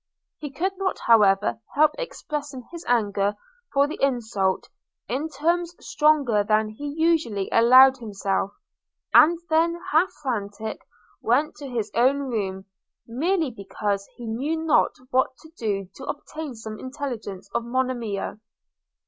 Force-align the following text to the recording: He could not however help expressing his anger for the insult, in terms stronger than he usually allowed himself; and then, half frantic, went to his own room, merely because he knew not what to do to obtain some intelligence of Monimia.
He 0.39 0.49
could 0.49 0.75
not 0.79 0.97
however 1.05 1.59
help 1.75 1.91
expressing 1.99 2.67
his 2.71 2.83
anger 2.87 3.35
for 3.71 3.87
the 3.87 3.99
insult, 4.01 4.67
in 5.07 5.29
terms 5.29 5.75
stronger 5.79 6.43
than 6.43 6.69
he 6.69 6.95
usually 6.97 7.47
allowed 7.51 7.97
himself; 7.97 8.51
and 9.13 9.37
then, 9.51 9.79
half 9.91 10.09
frantic, 10.23 10.81
went 11.21 11.53
to 11.57 11.69
his 11.69 11.91
own 11.93 12.17
room, 12.21 12.65
merely 13.05 13.51
because 13.51 14.09
he 14.17 14.25
knew 14.25 14.57
not 14.57 14.95
what 15.11 15.37
to 15.41 15.49
do 15.55 15.87
to 15.97 16.05
obtain 16.05 16.55
some 16.55 16.79
intelligence 16.79 17.47
of 17.53 17.63
Monimia. 17.63 18.39